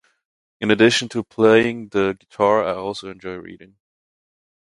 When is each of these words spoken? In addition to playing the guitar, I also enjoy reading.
In 0.59 0.71
addition 0.71 1.09
to 1.09 1.23
playing 1.23 1.89
the 1.89 2.17
guitar, 2.19 2.63
I 2.65 2.73
also 2.73 3.11
enjoy 3.11 3.35
reading. 3.35 3.75